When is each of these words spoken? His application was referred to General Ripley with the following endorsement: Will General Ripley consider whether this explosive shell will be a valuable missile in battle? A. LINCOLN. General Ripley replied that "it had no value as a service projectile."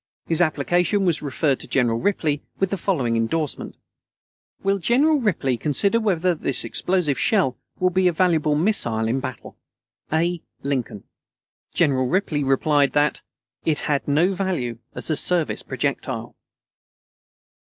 His 0.25 0.41
application 0.41 1.05
was 1.05 1.21
referred 1.21 1.59
to 1.59 1.67
General 1.67 1.99
Ripley 1.99 2.41
with 2.57 2.71
the 2.71 2.77
following 2.77 3.15
endorsement: 3.15 3.77
Will 4.63 4.79
General 4.79 5.17
Ripley 5.19 5.57
consider 5.57 5.99
whether 5.99 6.33
this 6.33 6.63
explosive 6.65 7.19
shell 7.19 7.55
will 7.79 7.91
be 7.91 8.07
a 8.07 8.11
valuable 8.11 8.55
missile 8.55 9.07
in 9.07 9.19
battle? 9.19 9.57
A. 10.11 10.41
LINCOLN. 10.63 11.03
General 11.75 12.07
Ripley 12.07 12.43
replied 12.43 12.93
that 12.93 13.21
"it 13.63 13.81
had 13.81 14.07
no 14.07 14.33
value 14.33 14.79
as 14.95 15.11
a 15.11 15.15
service 15.15 15.61
projectile." 15.61 16.35